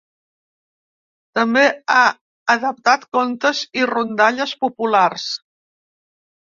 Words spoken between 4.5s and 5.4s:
populars.